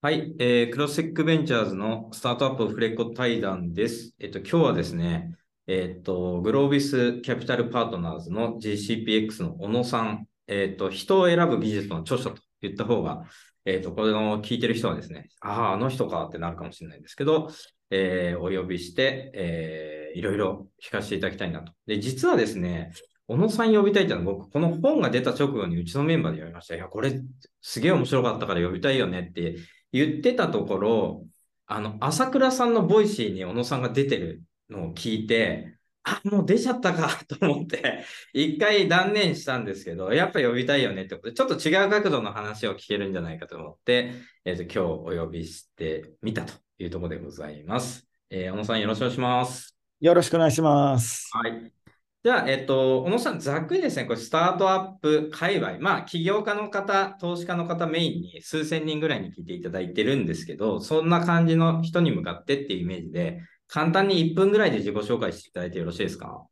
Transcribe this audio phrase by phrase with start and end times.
[0.00, 4.14] はい、えー、クロスセックベンチャーズのスタートアップフレコ対談です。
[4.20, 5.34] えっと、今日はですね、
[5.66, 13.24] えっと、グロービスキャピタルパートナーズの GCPX の小野さん、えっと、人を選ぶ技術の著書と言った方が、
[13.64, 17.50] えっと、これの聞いてる人はですね、ああ、あの人かってなるかもしれないんですけど、
[17.90, 21.72] えー、お呼びして、えー、いろいろ聞かせていただきたいなと。
[21.88, 22.92] で、実はですね、
[23.26, 26.76] 小野さん呼びたいってのは僕、この本が出た直後にうちのメンバーでやりました。
[26.76, 27.20] いや、これ
[27.60, 29.56] すげえ面白かったから呼びたいよねって
[29.92, 31.26] 言ってたところ、
[31.66, 44.12] あの、朝倉さんの Voicy に小野さんが出てるのを聞いて、あ、もう出ちゃったか と思って、一回断念したんですけど、やっぱ呼びたいよねってことで、ちょっと違う角度の話を聞けるんじゃないかと思って、
[44.44, 48.08] えっ、ー、と、今日お呼びしてみたというところでございます。
[48.30, 49.76] えー、小野さんよろしくお願いします。
[50.00, 51.28] よろしくお願いします。
[51.32, 51.77] はい。
[52.24, 66.44] じゃあ、えっと、小野さん、ざっくりですね、これ、スタートアップ界隈、まあ、起業家の方、投資家の方メインに数千人ぐらいに聞いていただいてるんですけど、そんな感じの人に向かってっていうイメージで、簡単に1分ぐらいで自己紹介していただいてよろしいですか？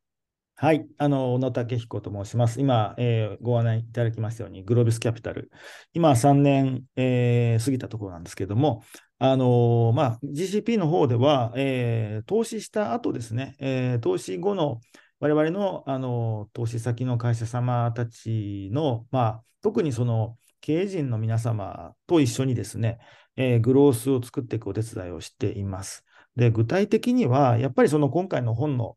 [0.55, 2.61] はい、あの小野武彦と申します。
[2.61, 5.51] 今、えー、ご案内いただきましたように、グロービスキャピタル、
[5.93, 8.85] 今3年、えー、過ぎたところなんですけども、
[9.19, 14.81] あのー、まあ、GCP の方では、えー、投資した後ですね、えー、投資後の
[15.21, 22.99] 我々のあの投資先の会社様たちの、まあ、特にその経営陣の皆様と一緒にですね、
[23.37, 26.05] えー、グロースを作っていくお手伝いをしています。
[26.37, 28.97] で具体的には、やっぱりその今回の本の、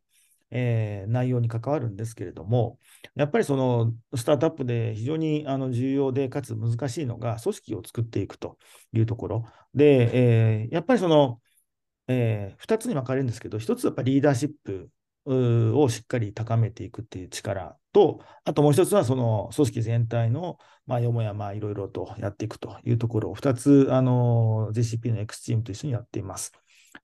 [0.51, 2.79] えー、内容に関わるんですけれども、
[3.15, 8.57] やっぱりそのスタートアップで非常にあの重要でかつ難しいのが組織を作っていくと
[8.91, 10.09] いうところで、
[10.63, 11.39] えー、やっぱりその、
[12.07, 14.89] えー、2つに分かれるんですけど、1つはやっぱリーダーシップ
[15.33, 26.51] をしっかり高めていくっていう力と、あともう一つはその組織全体の、まあ、よもやまあいろいろとやっていくというところを2つ、あの、JCP の X チームと一緒にやっています。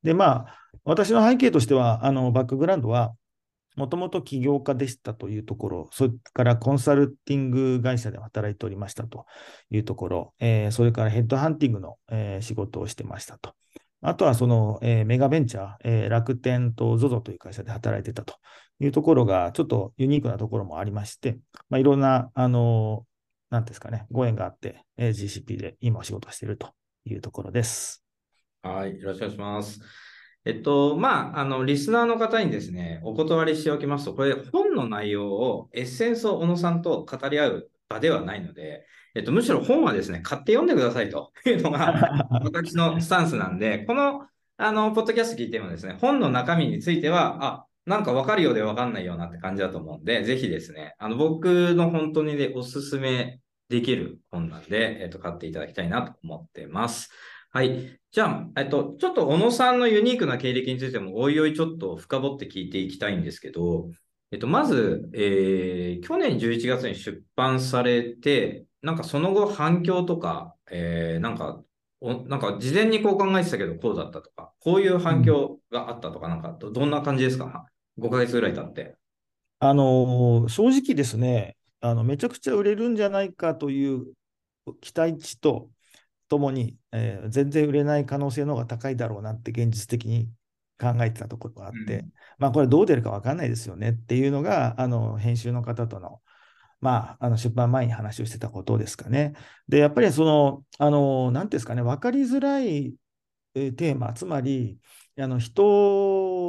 [0.03, 3.13] で、まあ、私の背景としては、あの、バックグラウンドは、
[3.75, 9.25] もともと起業家でしたというところ、それからコンサルティング会社で働いておりましたと
[9.69, 13.53] いうところ、えー、それからヘッドハンティングの、えー、仕事をしてましたと
[14.07, 18.35] あとはその、えー、メガベンチャー、えー、楽天と ZOZO という会社で働いてたと
[18.79, 21.39] いうところが、ちょっとユニークなところもありまして、
[21.69, 26.69] まあ、いろんな、あのー、なんですかね、ご縁があって、えー、GCP で今お仕事していると
[27.05, 28.03] いうところです。
[28.61, 29.81] はい、よろしくお願いします。
[30.45, 57.11] えっと、まあ、あの、リスナーの方にですね、お断りしておきますと、これ、本の内容をエッセンスを小野さんと語り合う場ではないので、えっと、むしろ本はですね、買って読んでくださいというのが 私のスタンスなんで、この、あの、ポッドキャスト聞いてもですね、本の中身については、あ、なんかわかるようでわかんないようなって感じだと思うんで、ぜひですね、あの、僕の本当にでおすすめできる本なんで、えっと、買っていただきたいなと思ってます。
[57.51, 57.99] はい。
[58.11, 63.89] じゃあ、えっと、ちょっと小野さんのユニークな経歴についても、おいおいちょっと深掘って聞いていきたいんですけど、
[64.35, 71.63] えっと、まず、えー、去年11月に出版されて、なんかその後反響とか、えー、なんか、
[72.01, 77.65] おなんか事前にこう考えてたけどこうだったとか、こういう反響があったとか、なんかどどんな感じですか
[77.97, 78.97] ?5 ヶ月ぐらい経って。
[79.59, 84.07] あの正直ですねあの、めちゃくちゃ売れるんじゃないかという
[84.81, 85.69] 期待値と
[86.27, 90.27] ともに、えー、全然売れない可能性の方が高いだろうなって現実的に
[90.79, 96.21] 考えてたところがあって、うん、まあこれどう出るか分かんないですよねっていうのが、あの編集の方との
[96.81, 99.33] まあ、あの出版前に話をしてたことですかね。
[99.67, 102.93] で、やっぱりその、あの、なんですかね、分かりづらい
[103.53, 104.77] テーマ、つまり、
[105.17, 105.63] あの人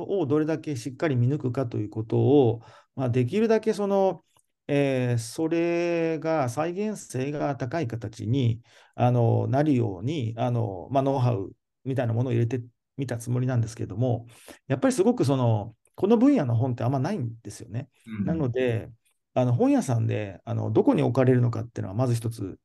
[0.02, 2.62] をどれだけしっかり見抜くかということを、
[2.96, 4.24] まあ、できるだけその、
[4.66, 8.60] えー、それが再現性が高い形に
[8.96, 11.52] あのなるようにあの、まあ、ノウハウ
[11.84, 12.60] みたいなものを入れて
[12.96, 14.26] みたつもりなんですけれども、
[14.68, 17.88] やっぱりすごくそのこの分野の本ってあんまないんですよね。
[18.20, 18.90] うん、なので、
[19.34, 22.58] あの本屋さんであのどこに置かれるのかっていうのはまず一つ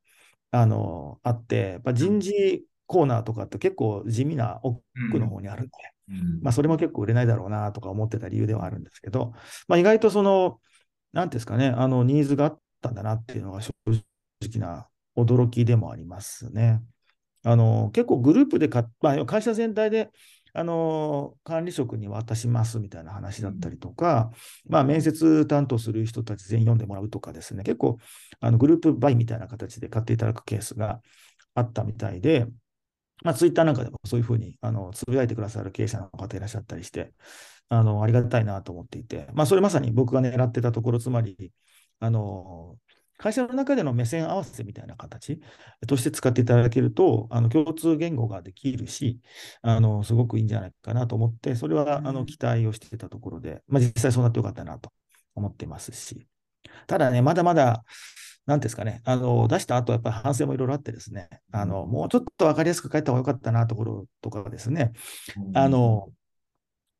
[0.51, 4.81] あのあって、やっぱ人事コーナーとかって結構地味な奥
[5.17, 5.71] の方にあるんで、
[6.09, 9.31] うん、まあ、それも結構売れないだろうなとか思ってた理由ではあるんですけど、
[9.69, 10.59] まあ、意外とその、
[11.13, 16.81] なんですかね、あのニーズがあったんだなっていうのが正直な驚きでもありますね。
[17.43, 20.11] あの結構グループで買、まあ、会社全体で
[20.53, 24.31] あの管理職に渡しますみたいな話だったりとか、
[24.67, 27.97] まあ、面接担当する人たち全員読んでもらうとかですね、結構
[28.39, 31.01] あのグループバイみたいな形で買っていただくケースが
[31.55, 32.47] あったみたいで、
[33.23, 37.13] まあ、ツイッターなんかでもそういうふうにあのつぶやいてくださる経営者の方いらっしゃったりして、
[37.69, 41.53] あのありがたいなと思っていて、まあ、それまさに僕が狙ってたところ、つまり、
[42.01, 42.75] あの
[43.21, 45.39] 会社の中での目線合わせみたいな形
[45.87, 49.19] として使っていただけると、あの共通言語ができるし、
[49.61, 54.91] あのすごくいいんじゃないかなと思って、それはあの期待をしていたところで、まあ、実際そうなってよかったなと
[55.35, 56.27] 思ってますし、
[56.87, 57.83] ただね、まだまだ、
[58.47, 64.93] なんですかね、あの出した後はやっぱり反省もいろいろあってですね、あのもうちょっと分かりやすく書いた方がよかったなところとかですね、
[65.53, 66.09] あの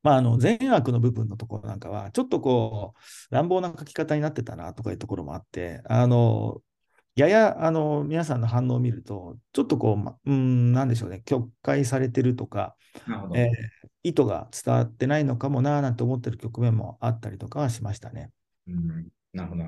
[0.03, 6.61] まあ、あの善悪の部分のところなんかは、ちょっとこう、乱暴な書き方になってたなとかいうところもあって、あの
[7.15, 12.75] ややあの皆さんの反応を見ると、ちょっとこう、ま、うん、なんでしょうね、曲解されてるとか、
[13.35, 13.49] えー、
[14.03, 18.31] 意図が伝わってないのかもななんて思ってる局面もあったりとかはしましたね。
[18.67, 19.63] うん、なるほど。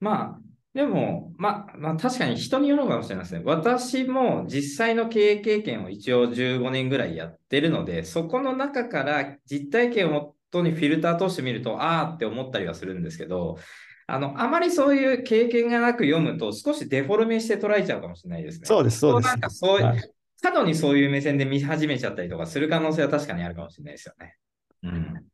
[0.00, 0.40] まあ、
[0.76, 3.40] でも、まあ、まあ、確かに人によるかもしれないですね。
[3.46, 13.56] 私も実際の経営経験を一応15年ぐらいやってるので、そこの中から実体験をもとにフィルター通してみると、ああって思ったりはするんですけど、
[14.06, 18.66] あの、あまりそういう経験がなく読むと、少しデフォルメして捉えちゃうかもしれないですね。
[18.66, 19.28] そうです、そうです。
[19.28, 20.12] なんかそういう、はい、
[20.42, 24.36] 過度にそういう目線で見始めちゃったりとかする可能性は確かにあるかもしれないですよね。
[24.82, 25.24] うん。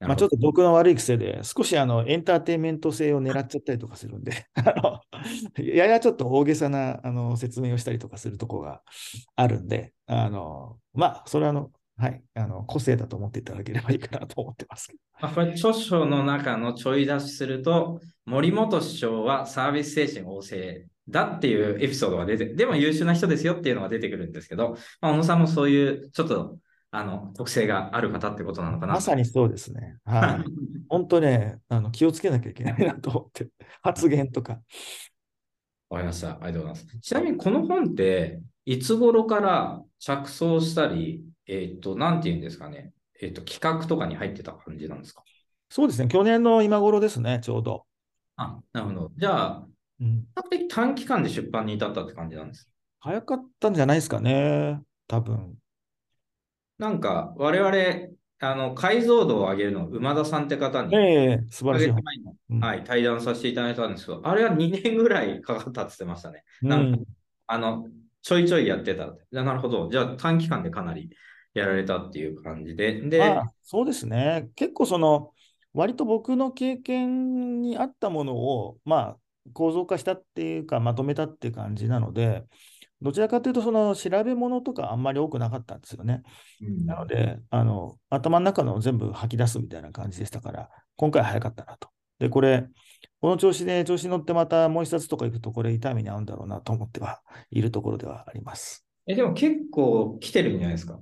[0.00, 4.46] まあ、ちょっと僕の悪い癖で、少しあのエンターテインメント性を狙っちゃったりとかするんで、
[5.62, 8.82] ややちょっと大げさなあの説明をしたりとかするところが
[9.36, 14.90] あるんで、あのまあ、それはあの、はい、あの個性だと思っていただければいいかなと思ってます。
[15.20, 26.56] まあ、これ、著書の中のちょい出しすると、森本師匠はサービス精神旺盛だっていうエピソードが出て、でも優秀な人ですよっていうのが出てくるんですけど、まあ、小野さんもそういうちょっと
[26.92, 28.94] あの、特性がある方ってことなのかな。
[28.94, 29.98] まさにそうですね。
[30.04, 30.44] はい。
[30.88, 33.48] 本当ね、あの気をつけなきゃいけないなと思って、
[33.82, 34.60] 発言とか。
[35.88, 36.30] わかりました。
[36.30, 37.00] ありがとうございます。
[37.00, 45.22] ちなみにこの本って、いつ頃から着想したり、えっ、ー、と、なんて言うんですかね、えっ、ー、と、企画とかに入ってた感じなんですか？
[45.68, 46.08] そうですね。
[46.08, 47.86] 去年の今頃ですね、ちょうど。
[48.36, 49.12] あ、なるほど。
[49.16, 49.66] じゃあ、
[50.00, 50.04] 比
[50.34, 52.68] 較的短期間で出版に至ったって感じなんです
[53.00, 55.54] 早かったんじゃないですかね、多分。
[56.80, 58.08] なんか、我々、
[58.40, 61.00] あの、解像度を上げるの馬田さんって方に、え
[61.32, 66.42] え素晴らしい、はい、対談させていただいたんですけど、あれは2年ぐらい かかったって言ってましたね。
[66.62, 66.98] なんか、
[67.48, 67.86] あの、
[68.22, 69.14] ちょいちょいやってた。
[69.30, 69.90] なるほど。
[69.90, 71.10] じゃあ短期間でかなり
[71.52, 72.98] やられたっていう感じで。
[73.02, 74.48] で、まあ、そうですね。
[74.56, 75.32] 結構その、
[75.74, 79.16] 割と僕の経験に合ったものを、まあ、
[79.52, 82.44] 構造化したっていうか、まとめたっていう感じなので、
[83.02, 86.22] どちらかというと、その調べ物とかあんまり多くなかったんですよね。
[86.60, 91.88] うん、なのであの、頭の中の全部吐き出すみたいな感じでしたから、今回早かったなと。
[92.18, 92.66] で、これ、
[93.20, 98.86] この調子で調子に乗ってまたもう一冊とか行くと、これ痛みに合うんだろうなと思ってはいるところではあります。
[99.06, 100.98] え、でも結構来てるんじゃないですか、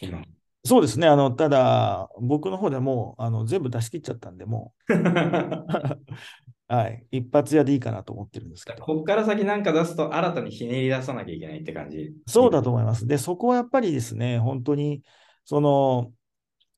[0.00, 0.22] 今。
[0.64, 1.08] そうですね。
[1.08, 4.94] あの、ただ、僕の方でもあの全部出し切っちゃったんで、もう。
[6.72, 7.04] はい。
[7.10, 8.82] 一発屋でいいかなと思ってるんですけど。
[8.82, 12.14] ここから先なんか出すと新たにひねり出さなきゃいけないって感じ。
[12.26, 13.06] そうだと思います。
[13.06, 15.02] で、そこはやっぱりですね、本当に、
[15.44, 16.14] その、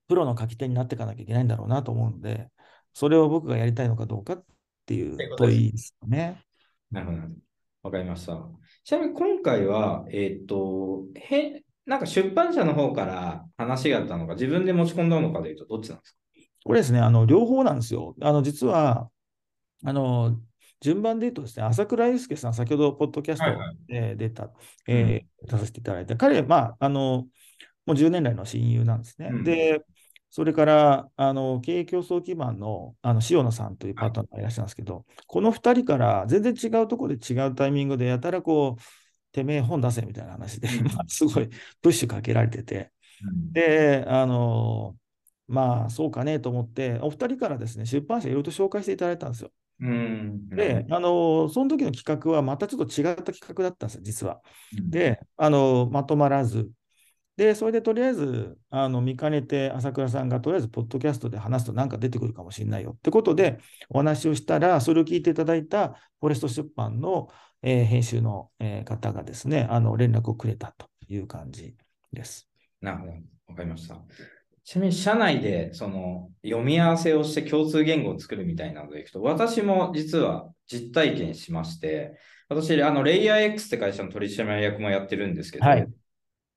[0.08, 2.48] プロの書き手になっていかなきゃいけないんだろうなと思うので、
[2.92, 4.44] それを僕がやりたいのかどうかっ
[4.84, 6.42] ていう問いですよね。
[6.90, 7.18] なるほど。
[7.84, 8.36] わかりました。
[8.82, 16.18] ちなみに今回は、えっ、ー、と、へ、なんか出版社の方から話があったのか、自分で持ち込んだのかでいうと、どっちなんですか？
[16.64, 18.16] これですね、あの、両方なんですよ。
[18.20, 19.08] あの、実は、
[19.84, 20.38] あの、
[20.80, 23.44] 順番で言うとですね、朝倉祐介さん、先ほどポッドキャスト
[23.86, 24.50] で出た、
[24.86, 27.26] え出させていただいて、彼、まあ、あの、
[27.86, 29.28] もう10年来の親友なんですね。
[29.30, 29.82] うん、で、
[30.30, 38.82] それから、あの、経営競争基盤の、あの、塩野さんというパートナーがいらっしゃるんですけど、はい、この2人から全然違うところで違うタイミングでやたらこう、
[39.32, 41.48] てめえ本出せみたいな話で、うん、 すごい
[41.82, 42.92] プッシュかけられてて、
[43.24, 44.96] うん、で、あの、
[45.46, 49.52] まあ、そうかねと思って、お二人からですね、出版社いろいろと紹介していただいたんですよ。
[49.80, 54.40] うん、で、あの、その時の企画はまたちょっと違った企画だったんですよ、実は。
[54.72, 56.70] で、あの、まとまらず。
[57.36, 67.28] で、それでとりあえず、あの、見かねて、朝倉さんがとりあえず、ポッドキャストで話すとなんか出てくるかもしれないよってことで、お話をしたら、それを聞いていただいたフォレスト出版の、
[67.62, 71.74] えー、編集の、えー、方がですね、あの、連絡をくれたという感じ
[72.12, 72.48] です。
[72.80, 73.12] なるほど。
[73.48, 74.00] わかりました。
[74.64, 82.18] ちなみに社内でその読み合わせをして共通言語を作るみたいなのでいくと、私も実は実体験しまして、
[82.48, 85.86] 私、あの、レイヤー X って会社の取締役もやってるんですけど、はい、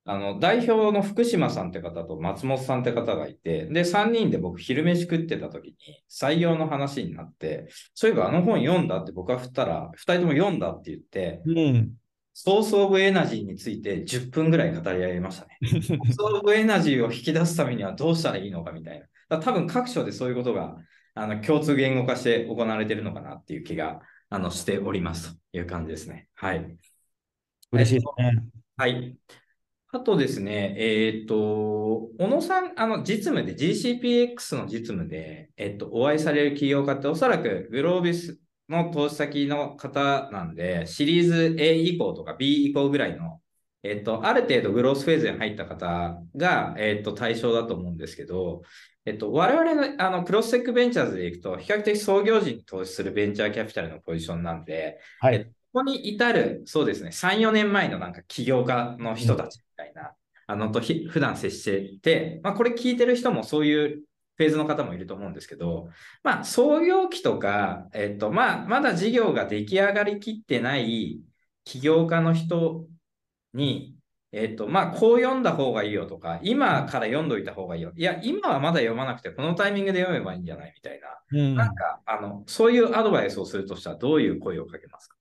[0.04, 5.76] あの、代表の福島さんって方と松本さんって方がいて、で、3人で僕昼飯食ってた時に
[6.10, 11.92] 採用の話になって、そういえばあの本読んだって僕は振ったら、2人とも読んだって言って、うん、
[12.40, 15.58] ソースオブエナジーについて10分ぐらい語り合いましたね。
[15.82, 19.40] ソースオブエナジーを引き出すためにはどうしたらいいのかみたいな。
[19.40, 20.76] 多分各所でそういうことが
[21.16, 26.28] あの共通言語化して行われているのかなっていう気があのしておりますという感じですね。
[26.36, 26.76] はい。
[27.72, 28.44] 嬉しいですね。
[28.76, 29.16] はい。
[29.90, 38.38] あとですね、えっ、と、小野さん、あの、実務で、GCPX の実務で、えっ、と、お会いされる起業家って、おそらくグロービス
[38.68, 43.40] の投資先の方なんで、シリーズ A 以降とか B 以降ぐらいの、
[43.82, 48.62] えっ、と、ある程度グロースフェーズに入った方が、えっ、と、対象だと思うんですけど、
[49.04, 55.36] えっと、我々のあのクロステックベンチャーズでいくと、比較的創業時に投資するベンチャーキャピタルのポジションなんで、はい。
[55.36, 60.14] えっとここに至る、そうですね、3、4年前のなんか起業家の人たちみたいな、
[60.46, 64.02] あのとひ普段接していて、まあ、これ聞いてる人もそういう
[64.38, 65.88] フェーズの方もいると思うんですけど、
[66.22, 71.20] まあ、創業期とか、えっと、まあ、まだ事業が出来上がりきってない
[71.64, 72.86] 起業家の人
[73.52, 73.96] に、
[74.30, 77.92] えっと、まあ、こう読んだ方がいいよとか、今から読んどいた方がいいよ。
[77.96, 81.08] いや、今はまだ読まなくて、このタイミングで読めばいいんじゃないみたいな。
[81.32, 85.16] うんなんか、あの、そういうアドバイスをするとしたら、どういう声をかけますか？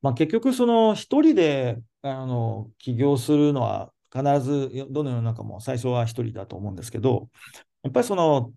[0.00, 7.28] まあ、結局、その一人であの起業するのは必ずどの世の中も最初は一人だと思うんですけど、
[7.86, 8.52] やっぱりその、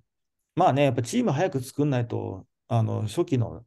[0.55, 3.63] まあね、やっぱチーム早く作んないと、あの初期の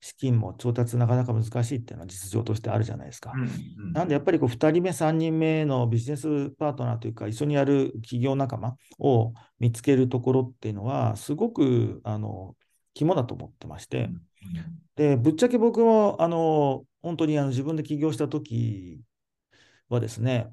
[0.00, 3.32] 資金も調達なかなか難しいっていうのは実情としてあるじゃないですか。
[3.34, 12.56] うんなんでやっぱりこう2人目、3人目のビジネスパートナーというか、一緒にやる企業仲間を見つけるところっていうのは、すごくあの
[12.94, 14.10] 肝だと思ってまして、
[14.96, 19.00] でぶっちゃけ僕もあの本当にあの自分で起業した時
[19.88, 20.48] はですね、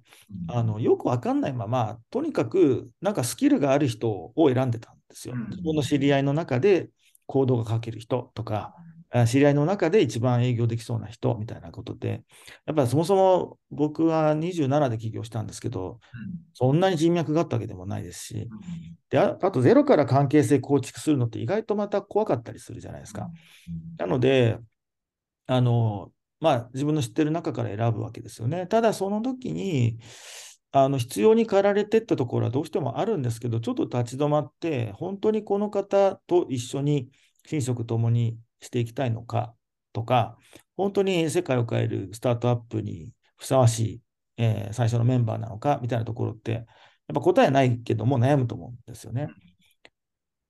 [0.48, 5.36] あのよくわかんないまま、とにかくなんかスキルがある人を選んでたんですよ。
[5.36, 5.50] うん。
[5.50, 6.90] 自分の知り合いの中で
[7.26, 8.74] 行動が書ける人とか、
[9.10, 12.24] あ知り合いの中で一番営業できそうな人みたいなことで、
[12.66, 16.00] やっぱりそもそも僕は27で起業したんですけど、
[16.54, 18.50] そんなに人脈があったわけでもないですし、
[19.10, 23.30] でああとゼロから関係性構築するのって意外とまた怖かったりするじゃないですか。
[23.98, 24.58] なので、
[25.46, 26.12] あの、
[26.44, 28.68] まあ、自分の知ってる中から選ぶわけですよね。
[28.68, 29.98] ただ、その時に、
[30.74, 37.10] あの必要に駆られてったところはどうしてもあるんですけど、ちょっと立ち止まって、本当にこの方と一緒に
[37.50, 39.56] 寝食ともにしていきたいのか
[39.94, 40.38] とか、
[40.76, 44.02] 本当に世界を変えるスタートアップにふさわしい、
[44.36, 46.66] えー最初のメンバーなのかみたいなところって、やっ
[47.14, 49.30] ぱ答えないけども悩むと思うんですよね。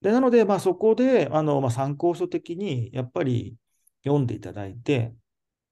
[0.01, 3.55] でなので、まあ、そこであの、まあ、参考書的にやっぱり
[4.03, 5.13] 読んでいただいて、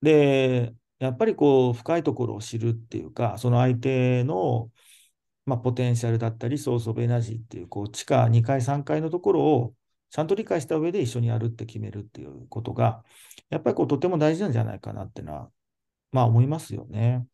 [0.01, 4.71] で、やっぱりこう深いところを知るっていうか、その相手の、
[5.45, 9.75] まあ、ポテンシャルだったり、ソースオブエナジーっていう、こう地下2階、3階のところを
[10.09, 13.03] ちゃんと理解した上で一緒にやるって決めるっていうことが、
[13.49, 15.51] やっぱりこうとても大事なんじゃないかなってのは、
[16.11, 17.27] まあ思いますよね。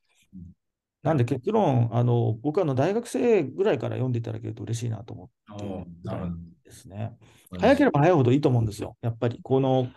[1.07, 7.17] なんで結論、あの僕はあの大学生ぐらいから読んでいただけると嬉しいなと思ってですね。
[7.57, 8.97] 早ければ早いほどいいと思うんですよ。
[9.01, 9.87] やっぱりこの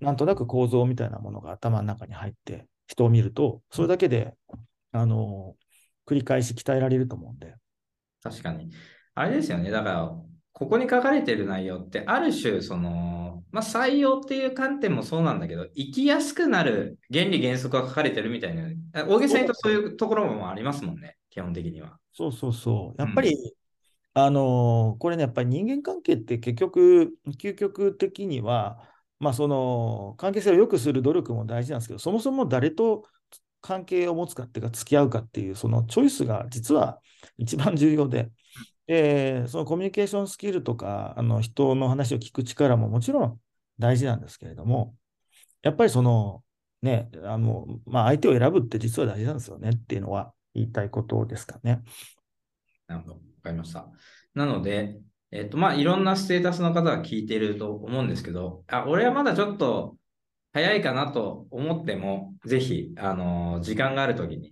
[0.00, 4.34] なんとなく構造みたいなものが頭の中に入って人を見ると、それだけで
[4.92, 5.56] あの
[6.06, 7.56] 繰り返し鍛えられると思うんで。
[8.22, 8.70] 確かに。
[9.16, 9.68] あれですよね。
[9.72, 10.12] だから、
[10.62, 21.98] ここに書かれている内容って、ある種、その、まあ、採用っていう観点もそうなんだけど、生きやすくなる原理原則が書かれてるみたいな、あ大げさに言うとそういうところもありますもんね、基本的には。
[22.12, 23.02] そうそうそう。
[23.02, 23.36] やっぱり、
[24.14, 28.78] あのこれね、やっぱり人間関係って結局、究極的には、
[29.18, 33.04] まあ、その関係性を良くする努力も大事なんですけど、そもそも誰と
[33.60, 37.00] 関係を持つかっていうか、付き合うかっていう、そのチョイスが実は
[37.38, 38.30] 一番重要で、
[38.86, 43.40] でそのコミュニケーションスキルとか、あの人の話を聞く力ももちろん
[43.78, 44.94] 大事なんですけれども、
[45.62, 46.42] やっぱりその、
[46.82, 51.82] ね、あのまあ、相手を選ぶって実は大事なんですよねっていうのは言いたいことですかね。
[52.88, 53.14] なるほど。
[53.14, 53.86] わかりました。
[54.34, 54.98] なので、
[55.30, 59.96] えっと、まあ、いろんなステータスの方が聞いていると思うんですけど、あ、俺はまだちょっと
[60.52, 64.51] 早いかなと思っても、ぜひ、あの時間があるときに、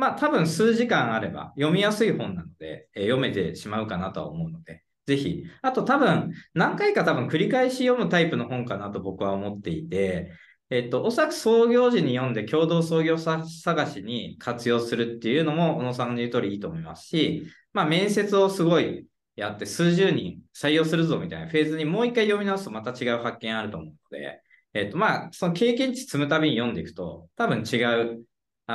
[0.00, 10.32] まあ、多分数時間あれば読みやすい本なので、えー読めてしまうかなとは思うので、ぜひ、あと多分、何回か多分繰り返し読むタイプの本かなと僕は思っていて、
[10.70, 24.40] えっと、おそらく創業時に読んで共同創業者探しに活用するっていうのも、小野さんの言う通りいいと思いますし、まあ、面接をすごいやって数十人採用するぞみたいなフェーズにもう一回読み直すとまた違う発見あると思うので、
[24.72, 28.22] えっと、まあ、その経験値積むたびに読んでいくと、多分違う、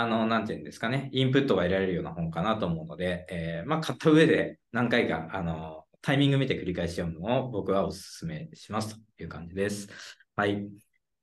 [0.01, 9.87] あの、なんていうんですかね、インプットが得られるような本かなと思うので、えーまあ、買った上で何回か、あの、タイミング見て繰り返し読むのを僕はお勧めしますという感じです。
[10.35, 10.67] はい。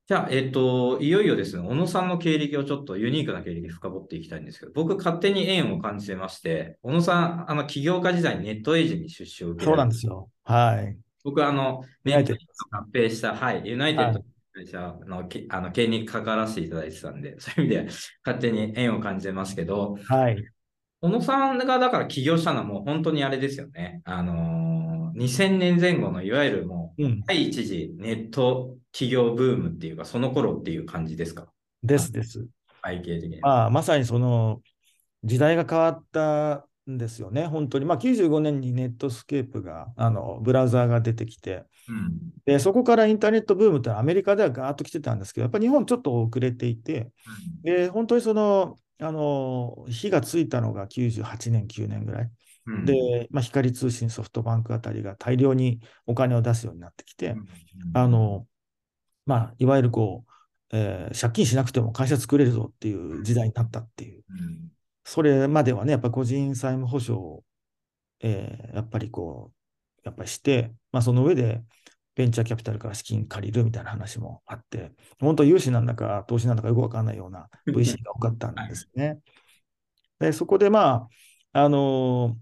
[0.09, 10.31] じゃあ、えっ、と、いよいよですね、小野さんの経歴をちょっとユニークな経歴深掘っていきたいんですけど、僕勝手に縁を感じてまして、小野さん、あの、起業家時代にネットエイジに出資を受けそうなんですよ。
[10.45, 10.97] はい。
[11.25, 14.25] 僕はあの、ネットエイジと合併した、はい、ユナイテッドに
[14.55, 17.93] 会社のけあの経営に関わらせていただいてたんで、 そういう意味で
[18.25, 20.45] 勝手に縁を感じてますけど、はい。
[21.01, 24.03] 小野さんがだから起業したのはもう本当にあれですよね。
[24.05, 27.21] あのー2000年前後のいわゆるもううん。
[27.27, 31.49] 第一次ネット企業ブームっていうか、その頃っていう感じですか？
[31.83, 32.47] ですです。
[32.85, 33.41] 背景的に。
[33.41, 34.63] まあ、まさにその
[35.25, 37.85] 時代が変わったんですよね、本当に。
[37.85, 42.33] まあ、95年に Netscape が、あのブラウザーが出てきて、うん。
[42.45, 47.11] でそこからインターネットブームってアメリカではガーッと来てたんですけど、やっぱり日本ちょっと遅れていて、
[47.63, 52.31] で本当にその、あの火がついたのが98年、9年ぐらい。
[52.67, 57.47] うん、で、まあ、光通信、ソフトバンクあたりが大量にお金を出すようになってきて、うん、
[57.95, 58.47] あの、
[59.27, 60.33] まあ、いわゆるこう、
[60.75, 64.23] えー借金しなくても会社作れるぞっていう時代になったっていう。
[65.05, 67.45] うん、それまではね、やっぱ個人債務保証を、
[68.21, 69.57] えーやっぱりこう、
[70.05, 71.63] やっぱりして、まあ、その上で
[72.15, 79.19] ベンチャーキャピタルから資金借りるみたいな話もあって、本当、融資なんだか投資なんだかよくわかんないような VC が多かったんですね。
[80.19, 81.09] で、そこでま
[81.53, 82.37] あ、あの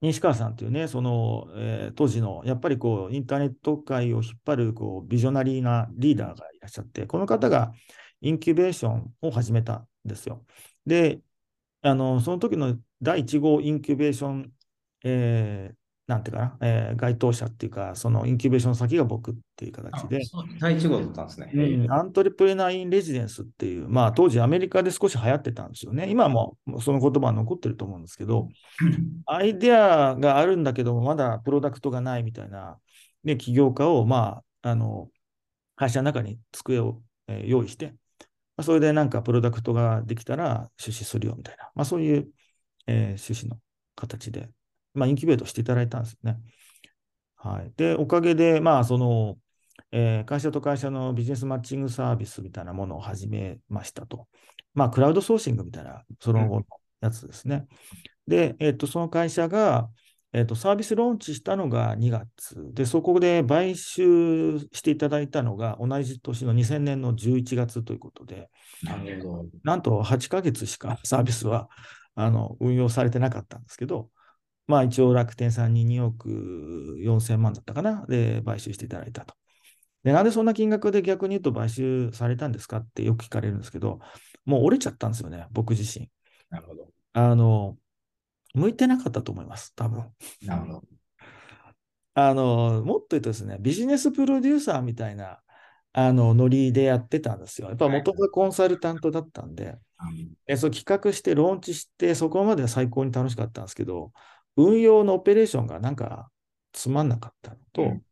[0.00, 7.72] 西川さんというね、その、えー当時のやっぱりこうインターネット界を引っ張るこうビジョナリーなリーダーがいらっしゃって、この方が
[8.20, 10.44] インキュベーションを始めたんですよ。
[10.86, 11.20] で、
[11.82, 14.52] あのその時の第1号インキュベーション、
[15.04, 20.18] えーなんていうかな、えー該当者っていうか、そのインキュベーション先が僕っていう形で、
[20.58, 21.52] 第一号だったんですね。
[21.54, 26.10] うん、 Entrepreneur in Residence っていう、まあ当時アメリカで少し流行ってたんですよね。
[26.10, 28.48] 今もその言葉は残ってると思うんですけど、
[29.26, 32.76] アイデアがあるんだけども、まだプロダクトがないみたいな、
[33.22, 35.10] ね、起業家を、まあ、あの、
[35.76, 37.94] 会社の中に机を、えー用意して、
[38.60, 42.28] まあ、それでなんかプロダクトができたら出資するよみたいな、まあそういう、
[42.86, 43.58] えー趣旨の
[43.96, 44.50] 形で、
[44.92, 46.38] まあインキュベートしていただいたんですよね。
[47.36, 47.72] はい。
[47.76, 49.38] で、おかげで、まあその、
[49.92, 54.28] えー会社と会社のビジネスマッチングサービスみたいなものを始めましたと。
[54.74, 56.66] まあクラウドソーシングみたいな、その後の
[57.00, 57.66] やつですね。
[58.26, 59.90] で、えっと、その会社が、
[60.32, 68.48] えっと、サービスローンチしたのが2月で、そこで買収していただいたのが同じ年の2000年の11月ということで、
[68.82, 69.46] なるほど。
[69.64, 71.68] なんと8ヶ月しかサービスは
[72.14, 74.10] あの運用されてなかったんですけど、
[74.68, 79.34] まあ一応楽天さんに2億4000万だったかな、で買収していただいたと。
[80.04, 83.98] で、なんでそんな金額で逆に言うと買収されたんですかってよく聞かれるんですけど、
[84.44, 86.08] もう折れちゃったんですよね、僕自身。
[86.50, 86.88] なるほど。
[87.12, 87.76] あの、
[88.54, 90.12] 向いてなかったと思います、多分。
[90.42, 90.82] なるほど。
[92.14, 95.40] あの、もっと言うとですね、ビジネスプロデューサーみたいな、
[95.92, 97.68] あの、ノリでやってたんですよ。
[97.68, 99.78] やっぱ元がコンサルタントだったんで、
[100.46, 104.12] えそう企画して、ローンチして、そこまでは最高に楽しかったんですけど、
[104.56, 106.30] 運用のオペレーションがなんか
[106.72, 108.02] つまんなかったのと、うん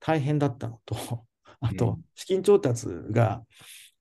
[0.00, 0.96] 大変だったのと、
[1.60, 3.44] あうとん、資金調達が、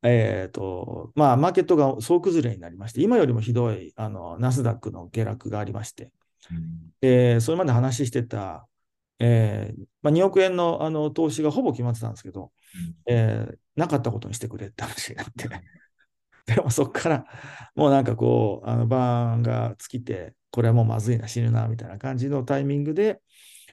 [0.04, 6.12] えっと、まあ、マーケットが総崩れになりまして、今よりもひどい、あの、ナスダックの下落がありまして、
[7.02, 8.68] で、それまで話してた、
[9.20, 12.52] えーまあ、2億円のあの投資がほぼ決まってたんですけど、
[13.08, 15.48] えーなかったことにしてくれって話になって、
[16.54, 17.26] でもそこから
[17.76, 23.22] もうなんかこう、あのバーンが尽きて、これはもうまずいな、死ぬな、みたいな感じのタイミングで、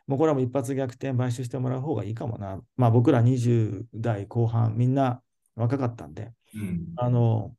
[0.06, 2.60] もうこれはもう一発逆転、買収してもらう方がいいかもな。
[2.76, 5.22] まあ僕ら20代後半、みんな
[5.56, 7.54] 若かったんで、うんあの、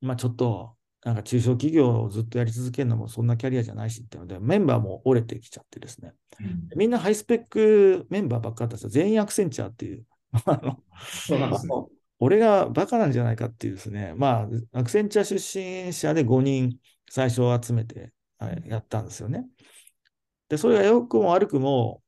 [0.00, 6.12] まあちょっと、なんか中小企業をずっとやり続けるのもそんなキャリアじゃないしっていうので、メンバーも折れてきちゃってですね。
[6.40, 8.90] うんみんなハイスペックメンバーばっかだったんですよ。
[8.90, 10.04] 全員アクセンチャーっていう。
[10.32, 11.88] あの。
[12.18, 16.78] 俺がバカなんじゃないかっていうですね、まあ、アクセンチャー出身者で5人
[17.10, 19.46] 最初集めてはいやったんですよね。
[20.48, 22.02] で、それが良くも悪くも、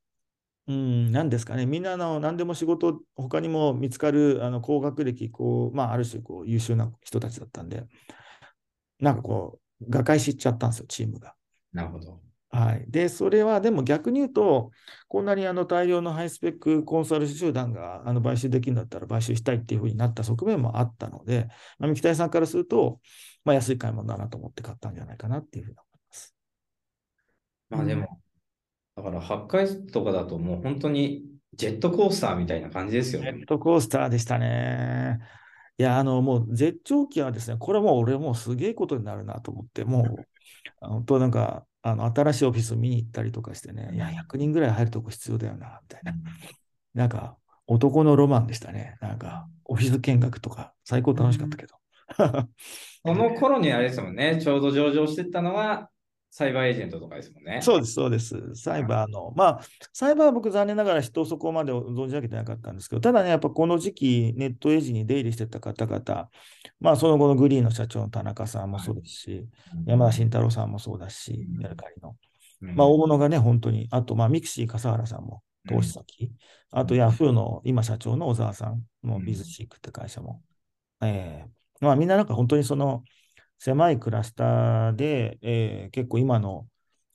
[0.69, 7.87] うん、なんですかね、みんなあの何でも仕事、他にも見つかるあの高学歴、こう、まあ、ある種こう優秀な人たちだったんで、
[8.99, 11.33] なんかこう、瓦解しちゃったんですよ、チームが。
[11.73, 12.21] なるほど。
[12.51, 12.85] はい。
[12.87, 14.69] で、それはでも逆に言うと、
[15.07, 21.47] こんなにあの大量のハイスペックコンサル集団があの買収できるんだったら買収したいっていうふうになった側面もあったので、
[21.79, 22.99] まあ、三木谷さんからすると、
[23.43, 26.35] まあ、安い買い物だなと思って買ったんじゃないかなっていうふうに思います。
[27.69, 28.19] まあでも、
[28.99, 33.45] だから8回とかだともう本当にジェットコースターみたいな感じですよねジェッ。
[33.47, 35.19] トコースターでしたね。
[35.77, 40.15] いや、あの、もう絶頂期はですね、これはもう俺もうすげえことになるなと思って、もう、
[40.81, 46.13] あ 本当なんか、あの、新しいオフィス見に行ったりとかしてね、いや、100人ぐらい入るとこ必要だよな、みたいな。
[46.93, 48.97] なんか、男のロマンでしたね。
[48.99, 51.75] なんか、オフィス見学とか、最高楽しかったけど。
[53.03, 55.89] この頃にあれですもんね、ちょうど上場してったのは、
[56.31, 57.59] サイバーエージェントとかですもんね。
[57.61, 58.35] そうです、そうです。
[58.53, 59.61] サイバーの、まあ、
[59.93, 66.29] サイバーは僕、残念ながら人をそこまで存じ上げてなかったんですけど、ただね、やっぱこの時期、ネットエイジに出入りしてた方々、
[66.79, 69.47] まあ、その後のグリーンの社長の田中さんもそうですし、
[69.87, 71.57] 山田慎太郎さんもそうだし、うん。
[71.63, 72.15] メルカリの。
[72.61, 72.75] うん。
[72.75, 76.31] まあ、大物がね、本当に、あと、まあ、 mixi 笠原さんも投資先、
[76.71, 79.25] あと、ヤフーの今社長の小沢さんのうん。
[79.25, 80.43] Bizseek って会社も、
[81.01, 83.03] えーまあ、みんななんか本当にその
[83.59, 86.65] 狭いクラスターで、えー結構今の、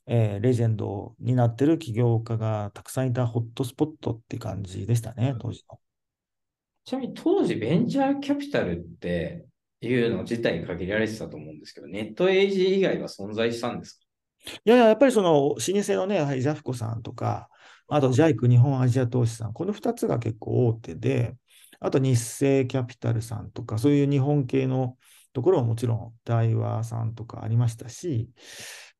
[0.07, 5.79] えーレジェンドになってる起業家がたくさんいたホットスポットって感じでしたね、当時の。
[6.85, 9.45] ちなみに当時ベンチャーキャピタルって
[9.81, 14.05] いうの自体限られてたと思うんですけど、ネットエイジ以外は存在したんですか？
[14.63, 17.49] いやいや、やっぱりその老舗のね、はいジャフコさんとか、
[17.87, 21.35] あとジャイク日本アジア投資さん、この2つが結構大手で、
[21.79, 24.97] あと日清キャピタルさんとか、そういう日本系の
[25.35, 28.29] ところももちろん大和さんとかありましたし、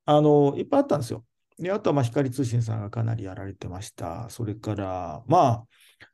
[0.03, 1.23] あの、いっぱいあったんですよ。
[1.57, 4.29] で、あとはまあ光通信さんがかなりやられてました。
[4.29, 5.63] それから、まあ、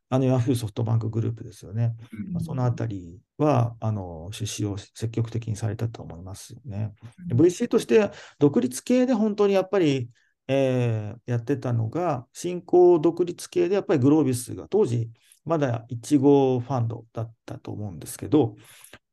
[0.10, 1.96] あのヤフーソフトバンクグループですよね。
[2.32, 6.94] まあそのあたりは、あの、出資を積極的にされたと思いますよね。
[7.32, 10.12] うん VC として独立系で本当にやっぱり、
[10.48, 15.10] えーやってたのが、新興独立系でやっぱりグロービスが当時
[15.46, 18.56] まだ1号ファンドだったと思うんですけど、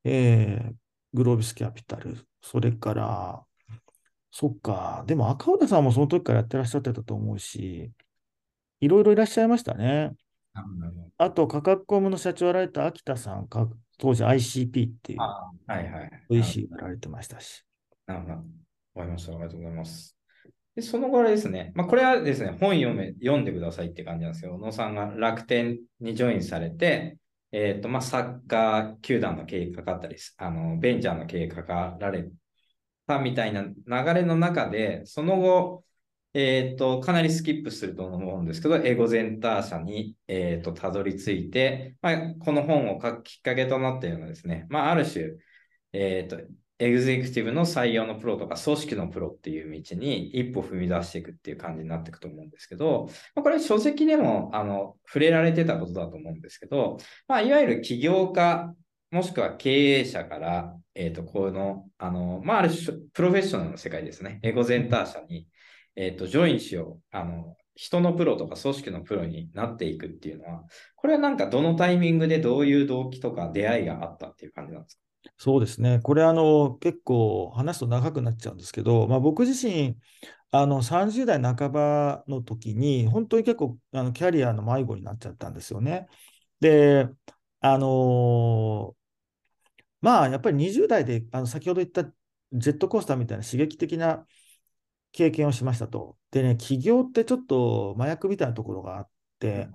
[0.04, 3.44] えーグロービスキャピタル、それから、
[4.30, 7.90] そっか、でも赤尾田さんもその時からやってらっしゃってたと思うし、
[8.80, 10.12] いろいろいらっしゃいましたね。
[11.16, 13.68] あと、価格コムの社長をやられた秋田さん、か
[13.98, 16.10] 当時 ICP っていうあはいはい。
[16.30, 17.64] VC をやられてましたし。
[18.06, 18.32] なるほど。
[18.34, 19.32] わかりました。
[19.32, 20.16] ありがとうございます。
[20.76, 21.72] で、その後あれですね。
[21.74, 27.16] まあ、これはですね、本読め、読んでくださいって感じなんですけど、小野さんが楽天にジョインされて、
[27.52, 32.30] えっ、と、まあ、サッカー球団の経営かかったり、あの、ベンチャーの経営かかられ
[33.06, 33.74] たみたいな流
[34.14, 35.84] れの中で、その後、
[36.34, 45.36] えっ、と、かなりスキップすると思うんですけど、エゴゼンター社に、えっ、と、たどり着いて、まあ、この本を書くきっかけとなったようなですね、まあ、ある種、
[45.92, 46.38] えっ、と、
[46.78, 58.72] エグゼクティブの採用のプロとか組織のプロっていう道に一歩踏み出していくっていう感じになっていくと思うんですけど、まあ、これ書籍でもあの触れられてたことだと思うんですけど、まあ、いわゆる起業家、
[59.10, 65.48] もしくは経営者から、えっ、と、この、あの、まあ、ある種、プロフェッショナルの世界ですね、エゴゼンター社に、
[65.96, 70.64] えっ、と、ジョインしよう、あの、人のプロとか組織のプロになっていくっていうのは、
[70.94, 75.07] これはなんかどのタイミングでどういう動機とか出会いがあったっていう感じなんですか？
[75.36, 76.00] そうですね。
[76.02, 79.96] これ、あの、結構話すと長くなっちゃうんですけど、まあ、僕自身、
[80.50, 86.08] あの、30代半ばの時に、本当に結構、あの、キャリアの迷子になっちゃったんですよね。
[86.60, 87.08] で、
[87.60, 88.96] あの
[90.00, 92.04] まあ、やっぱり20代で、あの、先ほど言った
[92.52, 94.26] ジェットコースターみたいな刺激的な
[95.12, 96.18] 経験をしましたと。
[96.30, 99.10] でね、起業ってちょっと麻薬みたいなところがあっ
[99.40, 99.68] て、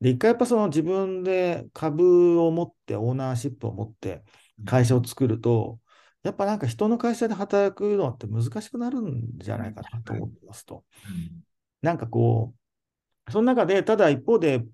[0.00, 4.24] で、一回やっぱその自分で株を持って、オーナーシップを持って、
[4.64, 5.78] 会社を作ると、
[6.22, 10.84] やっぱなんか人の会社で働くのって難しくなるんじゃないかなと思ってますと。
[11.82, 12.54] なんかこ
[13.28, 14.64] う、その中で、ただ一方で、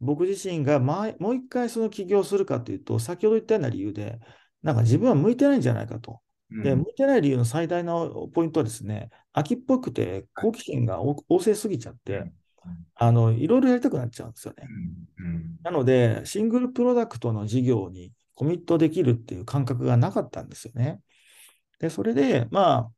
[0.00, 4.18] 僕自身が前もう一回その起業するかというと、先ほど言ったような理由で、
[4.62, 6.20] なんか自分は向いてないんじゃないかと。
[6.50, 12.32] で、向いてない理由の最大のポイントはですね、秋っぽくて好奇心が旺盛すぎちゃって、
[12.94, 14.64] あの、いろいろやりたくなっちゃうんですよね。
[15.62, 21.02] なので、シングルプロダクトの事業にコミットできるっていう感覚がなかったんですよね。
[21.78, 22.90] で、それで、ま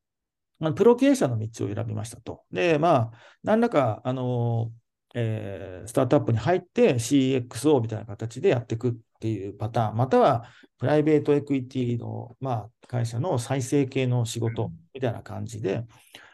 [0.61, 2.45] あ、プロ経営者の道を選びましたと。
[2.53, 3.11] で、まあ、
[3.43, 4.71] 何らか、あの、
[5.17, 10.45] えー、スタートアップに入って CXO みたいな形でやっていくっていうパターン、または
[10.79, 15.83] プライベートエクイティの、まあ、会社の再生系の仕事みたいな感じで、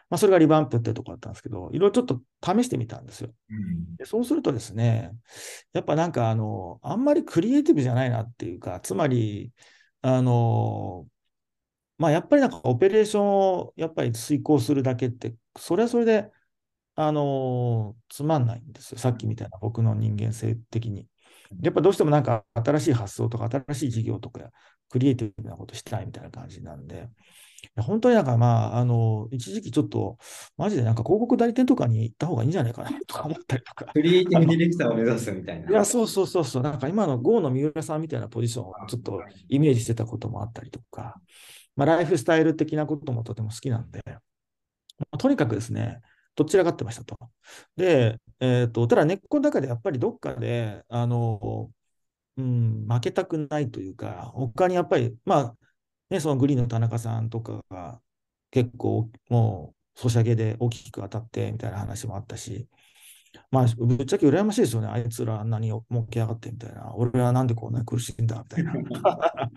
[0.09, 3.29] まあ、それがリバンプってとこだったんですけど、いろいろちょっと試してみたんですよ。
[3.97, 5.11] でそうするとですね、
[5.73, 9.51] やっぱなんかあの、あんまりクリエイティブじゃないなっていうか、つまり、
[10.01, 11.07] あの、
[11.97, 16.31] まあ、やっぱりなんかオペレーションをやっぱり遂行するだけって、それはそれで、
[17.01, 18.97] あのつまんないんですよ。
[18.97, 21.07] さっきみたいな僕の人間性的に。
[21.61, 24.51] やっぱどうしてもなんか新しい発想とか新しい事業とか
[24.89, 27.09] クリエイティブなことしたいみたいな感じなんで、
[27.77, 30.17] 本当になんかまあ、あの、一時期ちょっと、
[30.57, 33.85] マジでなんか広告代理店とかに行った方がいいんじゃないかなとか思ったりとか。
[33.93, 35.69] クリエイティブディレクターを目指すみたいな。
[35.69, 36.63] いや、そうそうそうそう。
[36.63, 41.15] なんか今の GO の三浦さんみたいなポジションをちょっとイメージしてたこともあったりとか、
[41.75, 44.01] まあ、ライフスタイル的なこともとても好きなんで、
[45.17, 46.01] とにかくですね、
[46.35, 47.17] どちらかってましたと。
[47.75, 51.69] で、えっ、と、ただ根っこの中でやっぱりどっかで、あの、
[52.37, 55.55] うん、負けたくないというか、他にやっぱり、まあ、
[56.09, 58.01] ね、そのグリーンの田中さんとかが
[58.51, 62.67] 結構もうソシャゲで大きく当たってみたいな話もあったし、
[63.51, 64.87] まあ、ぶっちゃけ羨ましいですよね。
[64.87, 66.93] あいつらあんなに儲けやがってみたいな。
[66.95, 68.73] 俺はなんでこんなに苦しいんだみたいな。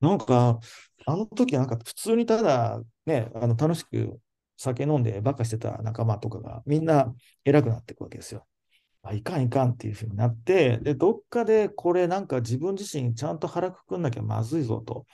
[0.00, 0.60] なんか、
[1.06, 4.20] あの時なんか普通にただね、あの楽しく
[4.56, 8.46] 酒飲んでバカしてた仲間とかがみんな偉くなっていくわけですよ。
[9.02, 15.06] あいかんいかんっていうふうになって、で、どっかでこれなんか自分自身ちゃんと腹くくんなきゃまずいぞと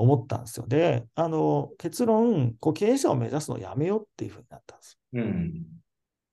[0.00, 0.66] 思ったんですよ。
[0.66, 4.98] で、あの、結論、こう経営者を目指すのをやめようっていうふうになったんです。
[5.12, 5.66] うん。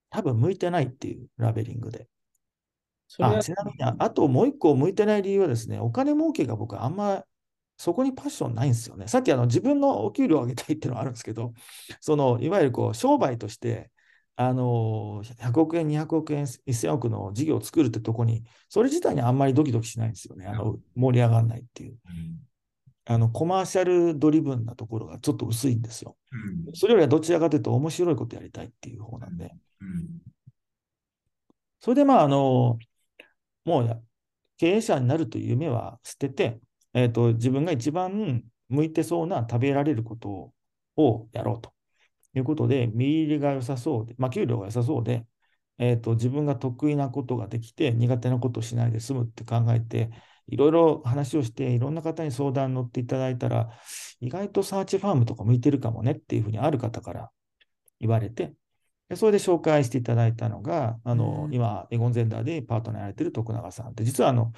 [0.09, 2.07] 多分向いてないっていうラベリングで。
[3.19, 7.23] あちなみに、あともう一個向いてない理由はですね、お金儲けが僕あんま
[7.77, 9.07] そこにパッションないんですよね。
[9.07, 11.53] さっきあの自分のお給料を上げたいっていうのはあるんですけど、
[12.01, 13.91] そのいわゆるこう商売として、
[14.35, 20.47] あの100億円、200億円、1000億の事業を作るってとこに、それ自体にあんまりドキドキしないんですよね。
[20.47, 21.97] あの盛り上がらないっていう。
[23.09, 26.17] あのコマーシャルドリブンなところがちょっと薄いんですよ。
[26.73, 29.51] それよりはどちらかというと面白いことやりたいっていう方なんで。
[31.79, 32.77] それでまあ、あの、
[33.63, 34.03] もう
[34.57, 36.59] 経営者になるという夢は捨てて、
[36.93, 40.51] えーと、自分が一番向いてそうな食べられること
[40.97, 41.71] をやろうと
[42.33, 45.25] いうことで、見入りが良さそうで、まあ、給料が良さそうで、
[45.77, 50.09] えーと、自分が得意なことができて、苦手なことをしないで済むって考えて、
[50.47, 53.69] いろいろ話をして、いろんな方に相談に乗っていただいたら、
[54.19, 57.29] 意外とサーチファームとか向いてるかもねっていうふうにある方から
[57.99, 58.53] 言われて、
[59.15, 64.51] それで紹介していただいたのが、あの、今、エゴンゼンダーでパートナーやられてる徳永さんって、実はあの、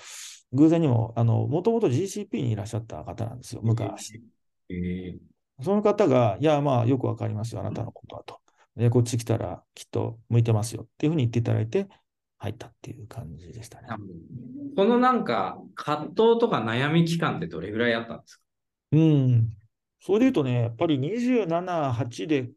[0.54, 4.22] 偶然にも、あの、もともと GCP にいらっしゃった方なんですよ、昔。
[4.70, 8.40] えー、その方が、いや、まあ、よくわかりますよ、あなたのことはと。
[8.76, 11.88] で、こっち来たらきっと向いてますよっていうふうに言っていただいて、
[12.40, 13.88] 入ったっていう感じでしたね。
[14.76, 18.42] このなんか、葛藤とか悩み期間ってどれぐらいあったんですか？
[18.94, 19.50] うん。
[20.02, 22.50] それで言うとね、やっぱり27、8で、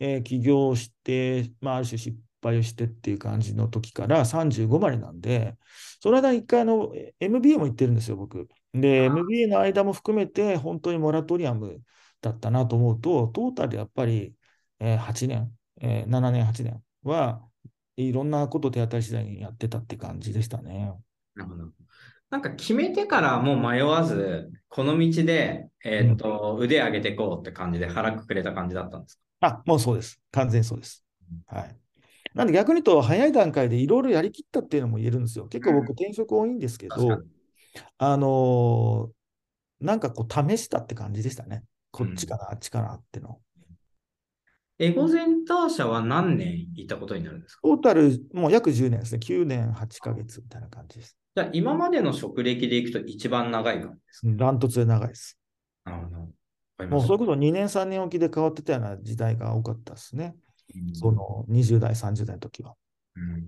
[0.00, 5.56] えー、起業して、まあ、ある種失敗をしてっていう感じの時から35までなんで、
[6.00, 8.48] その間一回あの MBA も行ってるんですよ、僕。
[8.72, 11.82] で、MBA の間も含めて本当にモラトリアム
[12.22, 14.34] だったなと思うと、トータルやっぱり、
[14.78, 17.42] えー、8年、えー、7年、8年は
[18.02, 20.92] いろんなこと手当たり次第にやってたって感じでしたね。
[21.34, 21.64] なるほど。
[22.30, 29.48] なんか決めてからもう迷わず、この道で、えー、っと、うん、腕上げていこうって感じで腹くくれた感じだったんですか？
[29.48, 30.20] あ、もうそうです。
[30.30, 31.04] 完全そうです。
[31.46, 31.76] はい。
[32.34, 35.46] なんで逆に言うと、早い段階でいろいろやりきったっていうのも言えるんですよ。
[35.46, 37.22] 結構僕、転職多いんですけど、
[37.96, 41.64] あのー、なんかこう、試したって感じでしたね。
[41.90, 43.40] こっちかな、うん、あっちかなっての。
[44.80, 47.62] エゴゼンター社は何年いたことになるんですか？
[47.64, 49.18] トータル、もう約10年ですね。
[49.18, 51.16] 9年8ヶ月みたいな感じです。
[51.34, 54.32] じゃあ、今までの職歴でいくと一番長い感じですか？
[54.36, 55.38] ダントツで長いです。
[55.84, 56.86] なるほど。
[56.86, 60.36] もうそういうこと2年、3年おきで変わってたような時代が多かったですね。
[60.74, 62.74] うん、その20代、30代の時は。
[63.16, 63.44] うん、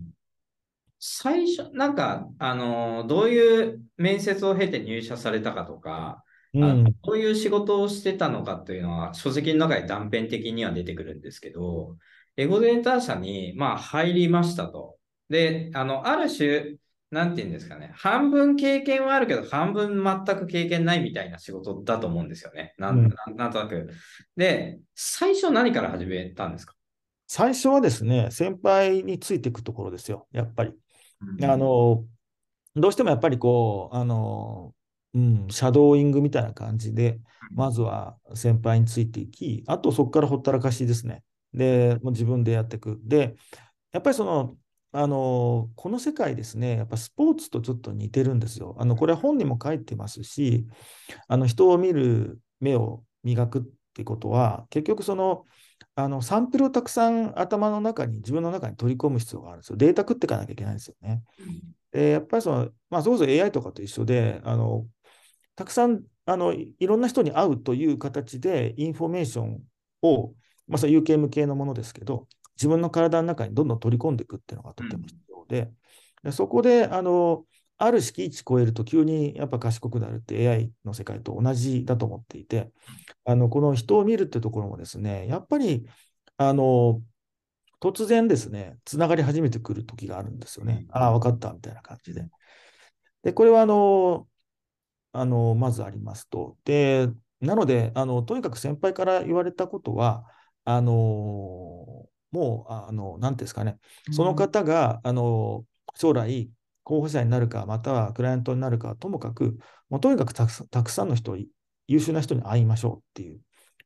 [0.98, 11.96] 最初、なんか、あの、どういう面接を経て入社されたかとか、うん、どういう仕事をしてたのかというのは、書籍の中で断片的には出てくるんですけど、
[12.36, 14.96] エゴデンター社に、まあ、入りましたと。
[15.28, 16.76] で、あの、ある種、
[17.10, 17.90] なんて言うんですかね。
[17.94, 22.74] 半分経験はあるけど、半分全く経験ないみたいな仕事だと思うんですよね。
[22.78, 23.90] なん,、なんとなく。
[24.36, 26.74] で、最初何から始めたんですか？
[27.26, 30.72] 最初はですね、先輩についていくところですよ、やっぱり。
[31.38, 32.04] うん、あの、
[32.76, 34.72] どうしてもやっぱりこう、あの、
[35.14, 37.20] うん、シャドーイングみたいな感じで、
[37.52, 41.22] まずは先輩についていき、あとそこからほったらかしですね。
[41.52, 43.00] で、もう自分でやっていく。
[43.02, 43.34] で、
[43.92, 44.56] やっぱりその、
[44.92, 48.76] あの、この世界ですね、やっぱスポーツとちょっと似てるんですよ。
[48.78, 50.66] あの、これは本にも書いてますし、
[51.28, 53.62] あの、人を見る目を磨くっ
[53.94, 55.44] てことは、結局その、
[55.94, 59.76] あの、サンプルをたくさん頭の中に、自分の中に取り込む必要があるんですよ。
[59.76, 61.22] データ食っていかなきゃいけないんですよね。
[61.92, 64.86] で、やっぱりその、まあ、それこそ AI とかと一緒で、あの、
[65.60, 69.62] たくさん、あの、いろんな人に会うという形で、インフォメーション
[70.00, 70.32] を、
[70.66, 75.70] まあ、それ有形無形のものですけど、自分の体の中にどんどん取り込んでいくっていうのがとても必要で、
[76.22, 77.44] でそこであの
[77.76, 82.72] ある閾値超えると急にやっぱ賢くなるって AI の世界と同じだと思っていて、
[83.26, 85.84] あのこの人を見るってところもですね、やっぱり
[86.38, 87.02] あの
[87.82, 90.86] 突然ですね、つながり始めてくる時があるんですよね。
[90.88, 92.24] ああ、分かったみたいな感じで。
[93.22, 94.26] で、これはあの、
[95.12, 96.56] あのまずありますと。
[96.64, 97.08] で、
[97.40, 100.24] なので、あのとにかく先輩から言われたことは、
[100.64, 100.92] あの
[102.30, 103.78] もう、あの、なんですかね、
[104.12, 106.50] その方が、あの、将来、
[106.84, 111.36] 候補者になるか、またはクライアントになるかともかく、もうとにかくたくさんの人、
[111.88, 113.40] 優秀な人に会いましょうっていう、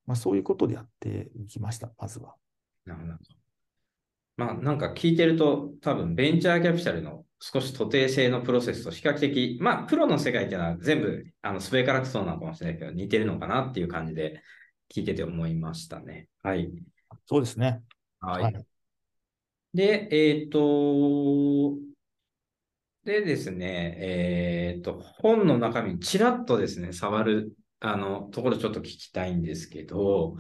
[0.06, 2.34] まあ、そういうことでやっていきました、まずは。
[2.84, 3.16] なるほど。
[4.36, 14.40] まあ、なんか聞いてると、多分ベンチャーキャピタルの少し徒弟性のプロセスと比較的、まあ、プロの世界っていうのは全部、あの、スペーカラクソーなのかもしれないけど、似てるのかなっていう感じで
[14.90, 16.28] 聞いてて思いましたね。
[16.42, 16.72] はい。
[17.26, 17.82] そうですね。
[18.20, 18.42] はい。
[18.44, 18.66] はい
[19.74, 21.76] で、えっ、と、
[23.04, 30.36] でですね、えっ、と、本の中身、ちらっとですね、触る、あの、ところちょっと聞きたいんですけど、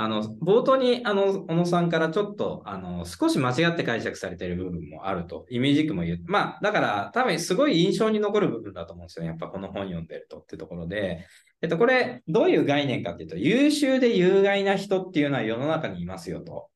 [0.00, 6.20] あの、冒頭に、あの、小野さんからちょっと、あの、少し間違って解釈されている部分もあると、イメージクも言う。
[6.26, 9.30] まあ、だから、多分すごい印象に残る部分だと思うんですよね。
[9.30, 11.26] やっぱこの本読んでるとってところで。
[11.62, 16.68] えっと、これ、どういう概念かっていうと、優秀で有害な人っていうのは世の中にいますよと。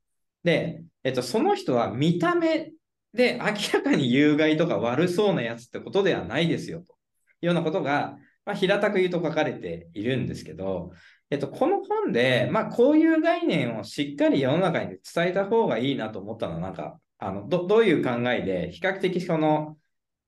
[0.42, 2.72] で、えっと、その人は見た目
[3.14, 6.94] で明らかに有害とか悪そうなやつってことではないですよと
[7.40, 10.90] いうようなことが、まあ、平たく言うと書かれているんですけど、
[11.32, 19.78] えっと、この本で、まあ、こういう概念をしっかり世の中に伝えた方がいいなと思ったのは、なんか、あのどどういう考えで、比較的その、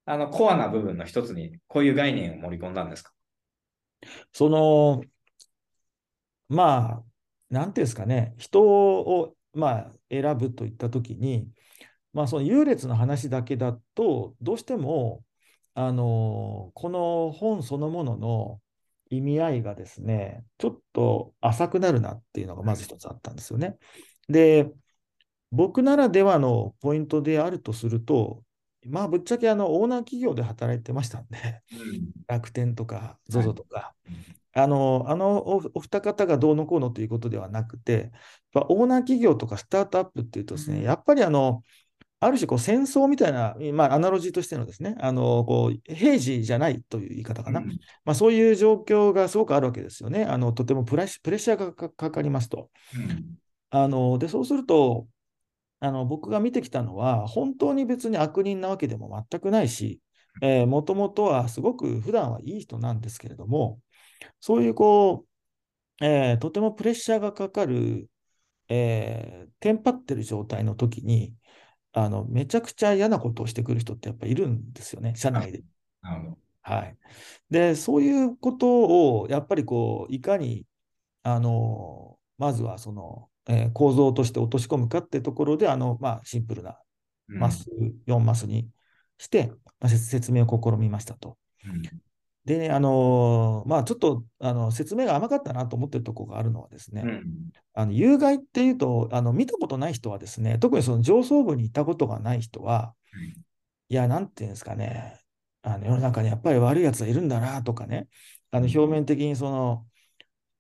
[0.07, 3.13] あの、コアな部分の一つに、こういう概念を盛り込んだんですか？
[4.33, 5.03] その、
[6.49, 7.03] まあ、
[7.51, 11.51] なんていうんですかね、人を、まあ、選ぶといったときに、
[12.15, 15.23] まあ、その優劣の話だけだと、どうしても、
[15.75, 18.61] あの、この本そのものの
[19.17, 23.77] 意味合いがですね、ちょっと浅くなるなっていうのがまず一つあったんですよね。
[24.29, 24.71] で、
[25.51, 28.43] 僕ならではのポイントであるとすると、
[28.87, 32.11] まあ、ぶっちゃけあのオーナー企業で働いてましたんで、うん。
[32.27, 33.95] 楽天とかはい ZOZO とか、
[34.53, 38.11] あの、あのおお二方がどうのこうのということではなくて、やっ
[38.53, 41.63] ぱオーナー企業とかスタートアップっていうとですね、やっぱりあの、
[42.25, 47.69] ある種こう戦争みたいな、まあ、アナロジーとしてのですね、あのこう平時じゃないという言い方かな、うん
[48.05, 50.25] まあ、そういう状況がすごくあるわけですよね。
[50.25, 52.71] あのとてもプレッシプレッシャーがかかかりますと。
[52.97, 53.39] うん
[53.71, 55.09] あのでそうすると
[55.85, 60.01] あの、僕が見てきたのは、本当に別に悪人なわけでも全くないし、
[60.41, 63.81] もともとはすごく普段はいい人なんですけれども、
[64.41, 65.27] そういうこ
[66.01, 68.09] う、えーとてもプレッシャーがかかる、
[68.69, 71.35] えーテンパってる状態の時に、
[71.95, 75.65] あのめちゃくちゃ嫌なことをしてくる人ってやっぱいるんですよね、社内で。
[76.63, 76.99] はい。
[77.51, 80.67] で、そういうことを、やっぱりこう、いかに、
[81.23, 86.81] あの、まずはその、えー構造として落とし込むかってところで、あの、まあ、シンプルな
[87.29, 87.67] うんマス、
[88.07, 88.71] 4マスに
[89.19, 89.49] して、
[89.81, 91.39] まあ、説説明を試みましたと。
[92.47, 97.25] うんでね、あのまあ、ちょっとあの説明が甘かったなと思ってるところがあるのはですね、うん。
[97.73, 102.95] あの有害っていうとあの、見たことない人はですね、特にその上層部にいたことがない人は、
[103.89, 105.21] いや、なんていうんですかね、
[105.63, 108.09] あの世の中にやっぱり悪いやつがいるんだなとかね、
[108.51, 108.79] あのうん。
[108.79, 109.87] 表面的にその、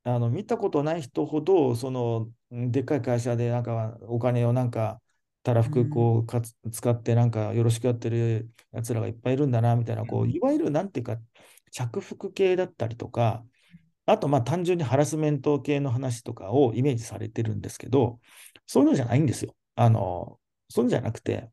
[0.04, 5.00] あの見たことない人ほど、そのんでっかい会社でなんかお金をなんか
[5.42, 10.30] たらふくこうかつ使ってなんかよろしくやってるやつらがいっぱいいるんだなみたいな、こううん。
[10.30, 11.18] いわゆるなんていうか、
[11.74, 13.44] 着服系だったりとか、
[14.06, 18.20] あとまあ単純にハラスメント系の話とかをイメージされてるんですけど、
[18.66, 19.54] そういうのじゃないんですよ。
[19.74, 21.50] あの、そういうのじゃなくて、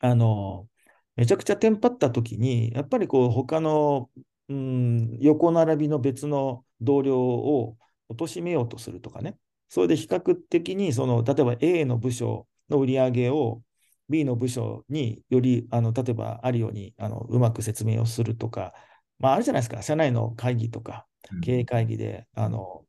[0.00, 0.68] あの、
[1.16, 4.10] めちゃくちゃテンパった時に、やっぱりこう他の、
[4.48, 7.76] うん、横並びの別の同僚を
[8.10, 9.36] 貶めようとするとかね、
[9.68, 13.62] それで比較的にその、例えば A の部署の売り上げを
[14.08, 18.74] B の部署により、あの例えばあるようにあのうまく説明をするとか、
[19.20, 22.84] まあ、あるじゃないですか、社内の会議とか、うん経営会議で、あの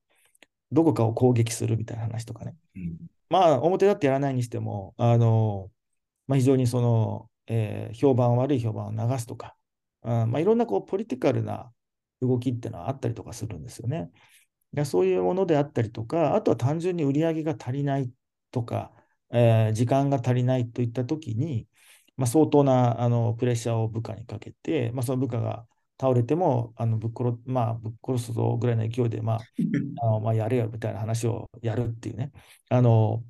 [0.72, 2.56] どこかを攻撃するみたいな話とかね。
[2.76, 2.98] うん
[3.30, 5.70] まあ、表立ってやらないにしても、あの
[6.28, 9.56] まあ、非常にその、えー評判悪い評判を流すとか、
[10.02, 11.72] あまあ、いろんなこうポリティカルな
[12.22, 14.10] 動きっていうのはあったりとかするんですよね。
[14.86, 18.12] そういうものであったりとか、あとは単純に売り上げが足りない
[18.52, 18.92] とか、
[19.32, 21.68] えー時間が足りないといったときに、
[22.18, 25.66] まあ、相当なあのプレッシャーを部下にかけて、まあ、その部下が
[26.02, 29.40] 倒れてもあのぶっ殺、まあ、ぶっ殺すぞぐらいの勢いで、まあ、
[30.02, 32.32] あのまあ、やれよみたいな話をやるっていうね、
[32.70, 33.24] あの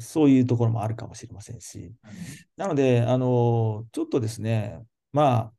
[0.00, 1.94] そういうところもあるかもしれませんし、
[2.56, 4.82] なので、あのちょっとですね、
[5.12, 5.52] ま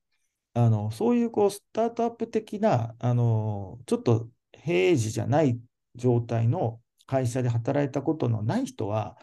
[0.53, 5.57] あ、あのそういうこうスタートアップ的な、あのちょっと平時じゃない
[5.95, 9.17] 状態の会社で働いたことのない人は、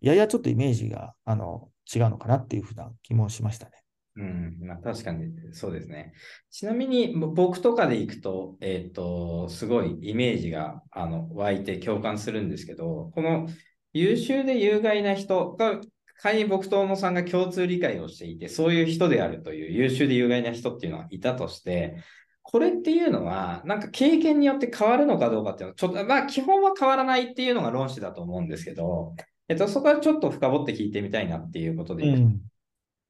[0.00, 3.85] ややちょっとイメージがあの違うのかなっていうふうな気もしましたね。
[4.16, 6.12] うん、まあ、確かにそうですね。
[6.50, 13.46] ちなみに僕とかで行くと、えっ、と、すごいイメージがあの湧いて共感するんですけど、この
[13.92, 15.80] 優秀で有害な人が、
[16.18, 21.96] 仮に僕と小野さんが共通理解をしていて、そういう人であるという優秀で有害な人っていうのはいたとして、
[22.40, 29.14] これっていうのは、なんか経験によって変わるのかどうかっていうのは、ちょっと、まあ基本は変わらないっていうのが論旨だと思うんですけど、
[29.48, 32.16] えっと、そこはちょっと深掘って聞いてみたいなっていうことで、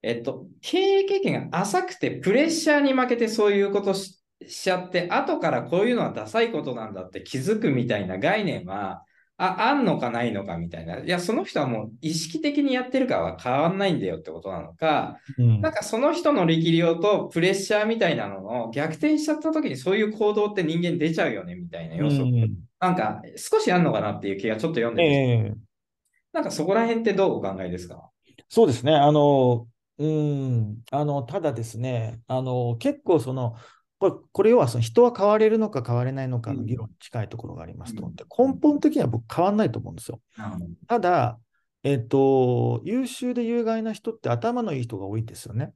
[0.03, 9.03] えっと、経営経験が浅くて、プレッシャーに負けてそういうことししちゃって、後からこういうのはダサいことなんだって気づくみたいな概念は、
[9.39, 10.99] あ、あんのかないのかみたいな。
[10.99, 15.61] いや、その人はもう意識的にやってるかは変わんないんだよってことなのか、うん。
[15.63, 22.57] なんかその人の力量とプレッシャーみたいなのを逆転しちゃった時にそういう行動って人間出ちゃうよねみたいな要素、うん。
[22.79, 25.13] なんか少しあんのかなっていう気がちょっと読んでて、え
[25.53, 25.55] え。
[26.33, 28.11] なんかそこら辺ってどうお考えですか？
[28.49, 28.95] そうですね。
[28.95, 29.67] あの、
[29.99, 33.57] うん、あの、ただですね、あの、結構その、
[33.99, 38.07] これ、これ要はその人は変われるのか変われないのかの議論に近いところがありますと。
[38.07, 40.21] うんで根本的には僕変わんないと思うんですよ。
[40.87, 41.39] ただ、
[41.83, 45.73] えっと、優秀で有害な人って頭のいい人が多いですよね。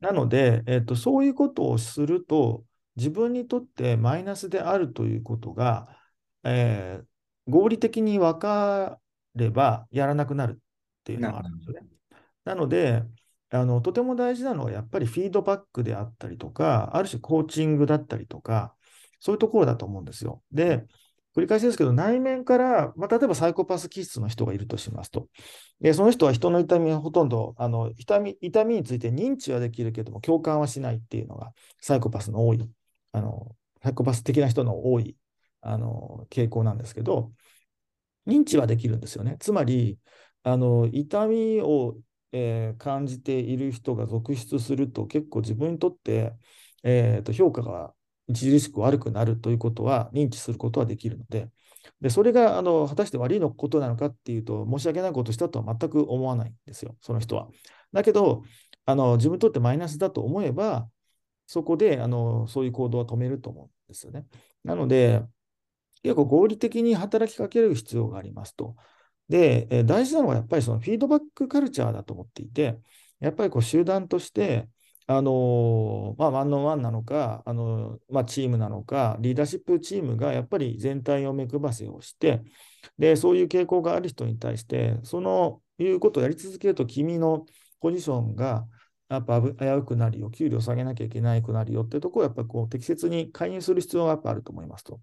[0.00, 2.64] なので、えっと、そういうことをすると、
[2.96, 5.88] 自分にとってマイナスであるということが、
[6.44, 7.04] えー
[7.48, 9.00] 合理的に分か
[9.34, 10.56] ればやらなくなるっ
[11.02, 11.88] ていうのがあるんですよね。
[12.44, 13.02] なので
[13.50, 18.74] あの、とても大事なのはやっぱりフィードバックであったりとか、ある種コーチングだったりとか、
[19.20, 20.42] そういうところだと思うんですよ。
[20.52, 20.86] で、
[21.34, 25.28] 繰り返しですけど、内面から、まあ、例えばサイコパス気質の人がいるとしますと、
[25.80, 32.68] でその人は人の痛みをほとんどあの痛み、痛みについて認知はできるけども、共感はしないっていうのが、サイコパスの多い、
[33.12, 35.16] あのサイコパス的な人の多い
[35.60, 37.32] あの傾向なんですけど、
[38.26, 39.36] 認知はできるんですよね。
[39.38, 39.98] つまり、
[40.42, 41.96] あの痛みを、
[42.32, 46.34] えー感じている人が続出すると、結構自分にとって、
[46.82, 47.94] えーと評価が
[48.30, 51.50] 著しく悪くなるということは認知することはできるので、
[52.00, 57.48] でそれがあの果たして悪いのことなのかっていうと、申し訳ないことしたとは全く思わないんですよ、その人は。
[57.92, 58.42] だけど、
[58.84, 60.88] あの自分にとってマイナスだと思えば、
[61.46, 64.26] そこであのそういう行動は止めると思うんですよね。
[64.64, 65.22] なので、
[66.02, 68.76] 結構合理的に働きかける必要がありますと。
[69.28, 72.78] で、え大事なのはやっぱりそのフィードバックカルチャーだと思っていて、
[73.20, 74.68] やっぱりこう集団として、
[75.06, 82.42] あのまあ、ワンオンワンなのか、あのまあ、チームなのか、リーダーシップチームがやっぱり全体を目配せをして、
[82.98, 87.46] で、そういう傾向がある人に対して、そのいうことをやり続けると、君の
[87.80, 88.66] ポジションが
[89.08, 95.00] やっぱ危危うくなるよ、給料下げなきゃいけないくなるよっていうところをやっぱりこう適切に介入する必要がやっぱあると思いますと。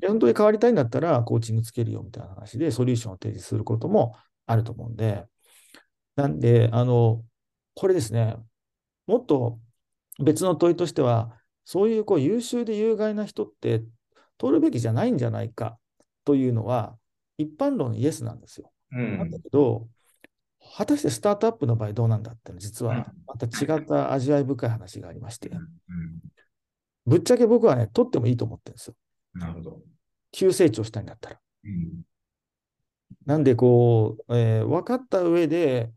[0.00, 4.14] で本当に変わりたいんだったら、コーチングつけるよみたいな話で、ソリューションを提示することも
[4.46, 5.24] あると思うんで、
[6.16, 7.24] なんで、あの、
[7.74, 8.36] これですね、
[9.06, 9.58] もっと
[10.22, 11.32] 別の問いとしては、
[11.64, 13.82] そういうこう優秀で有害な人って
[14.36, 15.78] 取るべきじゃないんじゃないか
[16.24, 16.96] というのは、
[17.38, 18.72] 一般論イエスなんですよ。
[18.92, 19.38] うんなんだ。
[19.38, 19.88] けど、
[20.76, 25.50] 果たしてスタートアップの場合どうなんだってのは、実はまた違った味わい深い話がありまして、
[27.06, 28.94] ぶっちゃけ僕はね、取ってもいいと思ってるんですよ。
[29.34, 29.80] なるほど。
[30.32, 31.40] 急成長したいんだったら。
[31.64, 32.02] うん。
[33.24, 35.90] なんでこう、えー分かった上で、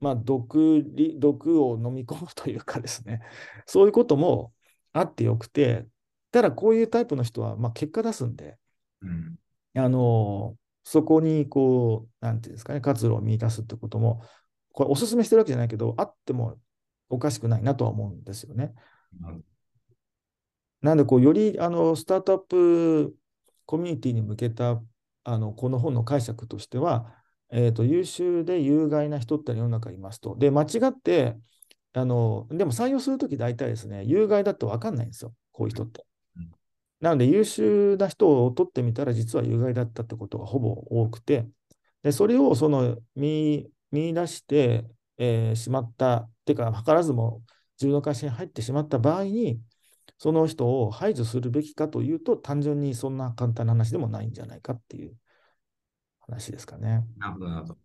[0.00, 3.20] まあ、毒り毒を飲み込むというかですね、
[3.66, 4.52] そういうことも
[4.92, 5.86] あってよくて、
[6.30, 8.58] ただこういうタイプの人は、まあ、結果出すんで、
[9.02, 9.36] うん。
[9.74, 10.56] あの
[10.90, 14.22] そこにこう、なんていうんですかね、活路を見出すってことも、
[14.72, 16.56] これお勧めしてるわけじゃないけど、あっても
[17.10, 18.72] おかしくないなとは思うんですよね。
[20.80, 23.14] なんでこう、よりあのスタートアップ
[23.66, 24.80] コミュニティに向けた
[25.24, 27.14] あのこの本の解釈としては、
[27.50, 30.36] えーと、優秀で有害な人って世の中いますと。
[30.38, 31.36] で、間違って、
[31.92, 36.07] あのでも採用するとき大体ですね、有害だと分かんないんですよ、こういう人って。
[37.00, 41.48] なので、優秀な人を取ってみたら、実は有害だったってことがほぼ多くて、
[42.02, 44.84] でそれをその見見出して、
[45.18, 47.42] えーしまった、てか、図らずも
[47.76, 49.60] 自分の会社に入ってしまった場合に、
[50.18, 55.14] その人を排除するべきかというと、単純にそんな簡単な話でもないんじゃないかっていう
[56.20, 57.04] 話ですかね。
[57.18, 57.78] なるほど、なるほど。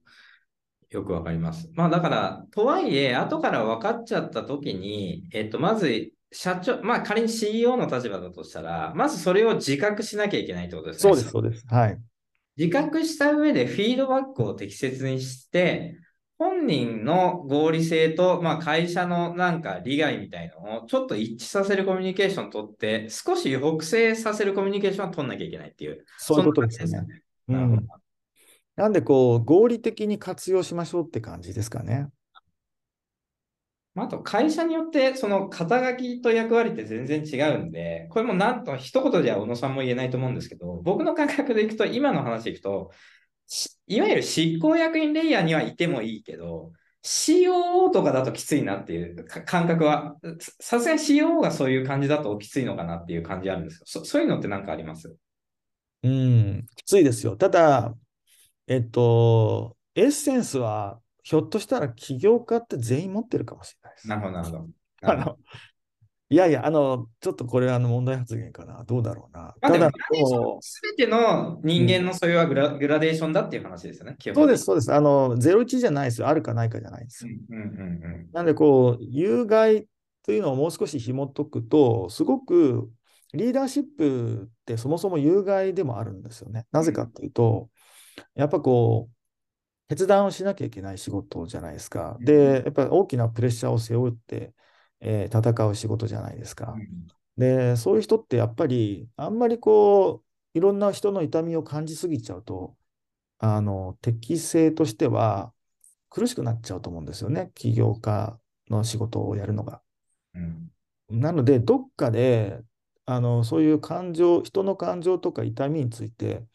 [0.90, 1.70] よくわかります。
[1.74, 11.14] まあだから、とはいえ、後から分かっちゃったときに、えっと、まず、社長、まあ仮に CEO の立場だとしたら、まずそれを自覚しなきゃいけないってことですね。
[11.14, 11.66] そうです、そうです。
[11.68, 12.00] はい。
[12.58, 15.98] 自覚した上でフィードバックを適切にして、
[16.38, 26.04] 本人の合理性と、まあ、会社のなんか利害みたいのをちょっと一致させるコミュニケーションを取って、少し抑制させるコミュニケーションを取んなきゃいけないっていう。
[26.18, 27.24] そういうことですよね。
[27.48, 27.78] な感じね。
[27.78, 27.88] うん、
[28.76, 32.10] なんで、こう、合理的に活用しましょうって感じですかね。
[33.96, 42.92] あと会社によってその肩書きと役割って全然違うんで、これもなんと一言じゃ小野さんも言えないと思うんですけど、僕の感覚でいくと、今の話でいくと、
[43.86, 46.72] いわゆる執行役員レイヤーにはいてもいいけど、
[47.04, 50.16] COO とかだときついなっていう感覚は、
[50.60, 53.84] さすがに COO がそういう感じだときついのかなっていう感じあるんですよ。
[53.86, 55.16] そそういうのって何かあります？
[56.02, 57.36] うん、きついですよ。
[57.36, 57.94] ただ、
[58.68, 64.08] えっと、エッセンスは、ひょっとしたら起業家って全員持ってるかもしれないです。
[64.10, 64.68] なるほど、なるほど。
[65.02, 65.38] あの
[66.30, 68.84] いやいや、あの、ちょっとこれはあの問題発言かな。
[68.86, 69.54] どうだろうな。
[69.62, 69.92] ただ、
[70.62, 74.16] すべての人間のそれはグラうん、グラデーションだっていう話ですよね。
[74.34, 74.92] そうです、そうです。
[74.92, 76.28] あの、01じゃないですよ。
[76.28, 77.34] あるかないかじゃないですよ。
[77.50, 77.64] うんうんう
[78.08, 79.88] ん、なんで、こう、有害
[80.24, 82.90] というのをもう少し紐解くと、すごく
[83.34, 86.66] リーダーシップってそもそも有害でもあるんですよね。
[86.72, 87.70] なぜかっていうと、
[88.34, 89.13] やっぱこう、
[89.90, 92.18] 決断をしなきゃいけない仕事じゃないですか。
[92.20, 94.54] で、やっぱり大きなプレッシャーを背負って、
[95.00, 96.76] えー、戦う仕事じゃないですか。
[97.38, 102.76] で、そういう人ってやっぱり、あんまりこう、いろんな人の痛みを感じすぎちゃうと、
[103.40, 105.52] あの、適性としては
[106.10, 107.52] 苦しくなっちゃうと思うんですよね。
[107.56, 109.82] 起業家の仕事をやるのが。
[110.36, 110.72] うん、
[111.10, 112.62] なので、どっかで、
[113.06, 116.46] あの、そういう感情、人の感情とか痛みについて、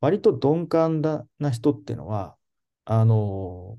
[0.00, 2.35] 割と鈍感な人っていうのは、
[2.86, 3.78] あの、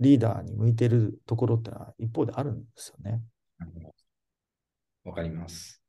[0.00, 3.22] リーダーに向いてるところってのは一方であるんですよね。
[5.04, 5.82] わかります。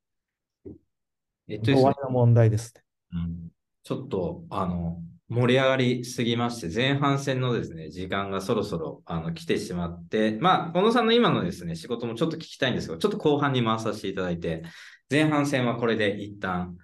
[1.48, 3.50] えっとですね、の問題ですね、うん。
[3.84, 14.64] ちょっと、あの、盛り上がりすぎまして、前半戦のですね、時間がそろそろあの来てしまって、まあ、小野さんの今のですね、仕事もちょっと聞きたいんですけど、ちょっと後半に回させていただいて、
[15.10, 16.78] 前半戦はこれで一旦、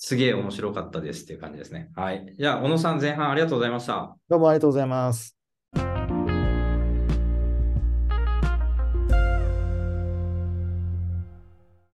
[0.00, 1.90] すげえ面白かったですっていう感じですね。
[1.96, 2.34] はい。
[2.38, 4.16] じゃあ、小野さん、前半ありがとうございました。
[4.28, 5.37] どうもありがとうございます。